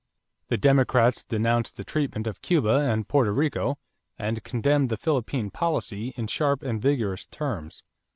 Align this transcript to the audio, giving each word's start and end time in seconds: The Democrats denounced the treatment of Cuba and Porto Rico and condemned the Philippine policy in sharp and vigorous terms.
The 0.47 0.57
Democrats 0.57 1.23
denounced 1.23 1.77
the 1.77 1.83
treatment 1.83 2.25
of 2.25 2.41
Cuba 2.41 2.89
and 2.89 3.07
Porto 3.07 3.29
Rico 3.29 3.77
and 4.17 4.43
condemned 4.43 4.89
the 4.89 4.97
Philippine 4.97 5.51
policy 5.51 6.11
in 6.17 6.25
sharp 6.25 6.63
and 6.63 6.81
vigorous 6.81 7.27
terms. 7.27 7.83